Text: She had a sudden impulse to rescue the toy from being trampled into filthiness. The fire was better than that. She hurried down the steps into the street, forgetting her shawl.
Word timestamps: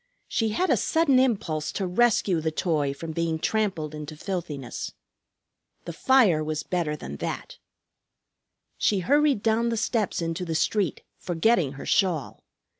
She 0.27 0.49
had 0.49 0.71
a 0.71 0.77
sudden 0.77 1.19
impulse 1.19 1.71
to 1.73 1.85
rescue 1.85 2.41
the 2.41 2.49
toy 2.49 2.91
from 2.91 3.11
being 3.11 3.37
trampled 3.37 3.93
into 3.93 4.17
filthiness. 4.17 4.93
The 5.85 5.93
fire 5.93 6.43
was 6.43 6.63
better 6.63 6.95
than 6.95 7.17
that. 7.17 7.59
She 8.79 9.01
hurried 9.01 9.43
down 9.43 9.69
the 9.69 9.77
steps 9.77 10.19
into 10.19 10.43
the 10.43 10.55
street, 10.55 11.03
forgetting 11.19 11.73
her 11.73 11.85
shawl. 11.85 12.43